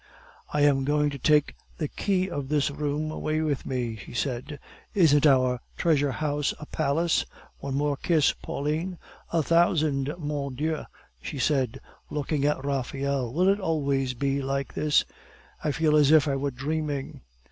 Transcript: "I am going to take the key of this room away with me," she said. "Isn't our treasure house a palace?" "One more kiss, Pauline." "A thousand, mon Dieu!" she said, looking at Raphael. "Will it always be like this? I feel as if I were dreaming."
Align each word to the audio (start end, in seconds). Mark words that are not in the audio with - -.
"I 0.51 0.61
am 0.61 0.83
going 0.83 1.11
to 1.11 1.19
take 1.19 1.53
the 1.77 1.87
key 1.87 2.27
of 2.27 2.49
this 2.49 2.71
room 2.71 3.11
away 3.11 3.41
with 3.41 3.67
me," 3.67 3.97
she 3.97 4.15
said. 4.15 4.59
"Isn't 4.95 5.27
our 5.27 5.59
treasure 5.77 6.11
house 6.13 6.55
a 6.59 6.65
palace?" 6.65 7.23
"One 7.59 7.75
more 7.75 7.97
kiss, 7.97 8.33
Pauline." 8.33 8.97
"A 9.31 9.43
thousand, 9.43 10.11
mon 10.17 10.55
Dieu!" 10.55 10.85
she 11.21 11.37
said, 11.37 11.79
looking 12.09 12.45
at 12.45 12.65
Raphael. 12.65 13.31
"Will 13.31 13.47
it 13.47 13.59
always 13.59 14.15
be 14.15 14.41
like 14.41 14.73
this? 14.73 15.05
I 15.63 15.71
feel 15.71 15.95
as 15.95 16.09
if 16.09 16.27
I 16.27 16.35
were 16.35 16.49
dreaming." 16.49 17.21